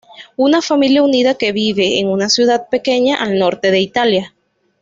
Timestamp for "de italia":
3.69-4.33